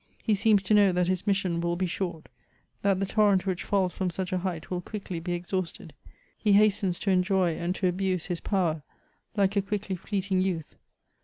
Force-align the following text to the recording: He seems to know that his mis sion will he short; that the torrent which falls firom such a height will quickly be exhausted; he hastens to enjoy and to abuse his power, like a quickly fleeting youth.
He 0.23 0.33
seems 0.33 0.63
to 0.63 0.73
know 0.73 0.91
that 0.93 1.05
his 1.05 1.27
mis 1.27 1.37
sion 1.37 1.61
will 1.61 1.77
he 1.77 1.85
short; 1.85 2.27
that 2.81 2.99
the 2.99 3.05
torrent 3.05 3.45
which 3.45 3.63
falls 3.63 3.95
firom 3.95 4.11
such 4.11 4.33
a 4.33 4.39
height 4.39 4.71
will 4.71 4.81
quickly 4.81 5.19
be 5.19 5.33
exhausted; 5.33 5.93
he 6.35 6.53
hastens 6.53 6.97
to 6.97 7.11
enjoy 7.11 7.55
and 7.55 7.75
to 7.75 7.87
abuse 7.87 8.25
his 8.25 8.39
power, 8.41 8.81
like 9.37 9.55
a 9.55 9.61
quickly 9.61 9.95
fleeting 9.95 10.41
youth. 10.41 10.75